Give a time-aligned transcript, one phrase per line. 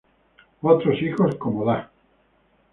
[0.63, 1.91] Otros hijos, como Da.